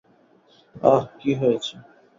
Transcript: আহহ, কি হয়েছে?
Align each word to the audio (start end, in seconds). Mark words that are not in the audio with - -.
আহহ, 0.83 1.03
কি 1.19 1.31
হয়েছে? 1.39 1.73